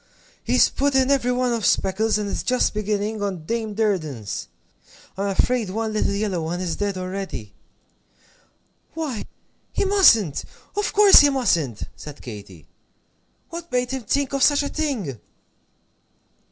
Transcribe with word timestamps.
He's 0.43 0.67
put 0.67 0.95
in 0.95 1.11
every 1.11 1.31
one 1.31 1.53
of 1.53 1.63
Speckle's, 1.63 2.17
and 2.17 2.27
is 2.27 2.41
just 2.41 2.73
beginning 2.73 3.21
on 3.21 3.45
Dame 3.45 3.75
Durden's. 3.75 4.47
I'm 5.15 5.27
afraid 5.27 5.69
one 5.69 5.93
little 5.93 6.13
yellow 6.15 6.41
one 6.41 6.59
is 6.59 6.75
dead 6.77 6.97
already" 6.97 7.53
"Why, 8.95 9.25
he 9.71 9.85
mustn't 9.85 10.43
of 10.75 10.91
course 10.91 11.19
he 11.19 11.29
mustn't!" 11.29 11.83
said 11.95 12.19
Katy; 12.19 12.67
"what 13.49 13.71
made 13.71 13.91
him 13.91 14.01
think 14.05 14.33
of 14.33 14.41
such 14.41 14.63
a 14.63 14.69
thing?" 14.69 15.19